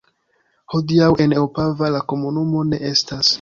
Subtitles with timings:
[0.73, 3.23] Hodiaŭ en Opava la komunumo ne estas.